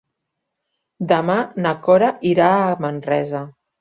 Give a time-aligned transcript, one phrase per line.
[1.11, 3.45] Demà na Cora irà a Manresa.